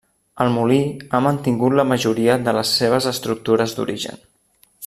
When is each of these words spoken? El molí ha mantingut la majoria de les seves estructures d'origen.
El 0.45 0.51
molí 0.53 0.79
ha 1.11 1.19
mantingut 1.25 1.77
la 1.81 1.87
majoria 1.91 2.39
de 2.49 2.57
les 2.61 2.75
seves 2.81 3.11
estructures 3.15 3.81
d'origen. 3.81 4.23